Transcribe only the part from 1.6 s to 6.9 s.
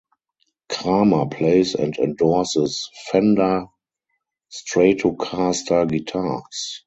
and endorses Fender Stratocaster guitars.